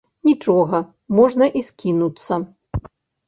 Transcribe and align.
Нічога, 0.27 0.79
можна 1.17 1.49
і 1.61 1.63
скінуцца. 1.67 2.33